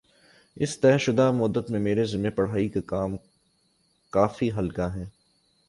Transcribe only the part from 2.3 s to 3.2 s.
پڑھانے کا کام